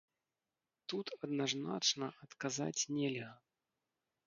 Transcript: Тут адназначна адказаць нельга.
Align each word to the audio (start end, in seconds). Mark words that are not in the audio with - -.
Тут 0.93 1.11
адназначна 1.25 2.09
адказаць 2.25 2.87
нельга. 2.97 3.31